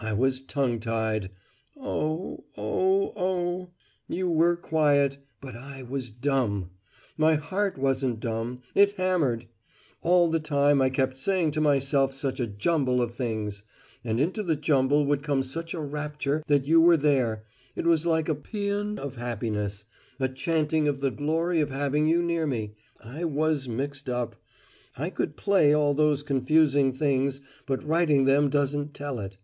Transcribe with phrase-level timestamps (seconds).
[0.00, 1.28] I was tongue tied!
[1.76, 3.70] Oh, oh, oh!
[4.08, 6.70] You were quiet but I was dumb!
[7.18, 9.46] My heart wasn't dumb it hammered!
[10.00, 13.62] All the time I kept saying to myself such a jumble of things.
[14.04, 17.44] And into the jumble would come such a rapture that You were there
[17.76, 19.84] it was like a paean of happiness
[20.18, 22.72] a chanting of the glory of having You near me
[23.02, 24.36] I was mixed up!
[24.96, 29.36] I could play all those confused things, but writing them doesn't tell it.